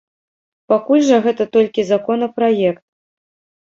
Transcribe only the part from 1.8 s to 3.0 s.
законапраект.